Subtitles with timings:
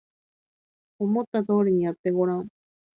[0.97, 2.47] 思った通りにやってごらん